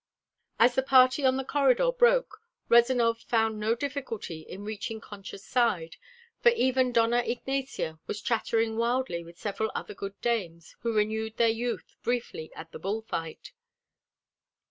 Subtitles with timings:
[0.57, 5.97] As the party on the corridor broke, Rezanov found no difficulty in reaching Concha's side,
[6.41, 11.49] for even Dona Ignacia was chattering wildly with several other good dames who renewed their
[11.49, 13.51] youth briefly at the bull fight.